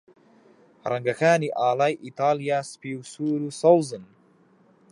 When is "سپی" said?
2.71-2.91